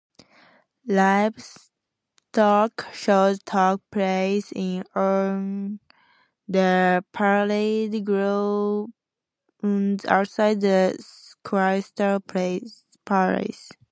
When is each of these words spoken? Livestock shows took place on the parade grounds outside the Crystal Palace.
Livestock 0.87 2.87
shows 2.91 3.37
took 3.45 3.83
place 3.91 4.51
on 4.95 5.79
the 6.47 7.05
parade 7.11 8.03
grounds 8.03 8.91
outside 10.07 10.61
the 10.61 10.97
Crystal 11.43 12.19
Palace. 13.05 13.69